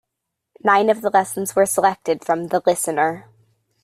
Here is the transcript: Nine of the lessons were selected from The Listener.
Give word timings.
Nine 0.63 0.89
of 0.89 1.01
the 1.03 1.11
lessons 1.11 1.55
were 1.55 1.67
selected 1.67 2.25
from 2.25 2.47
The 2.47 2.63
Listener. 2.65 3.29